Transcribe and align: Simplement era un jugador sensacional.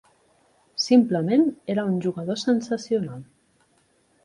Simplement 0.85 1.45
era 1.75 1.85
un 1.91 2.01
jugador 2.07 2.41
sensacional. 2.47 3.23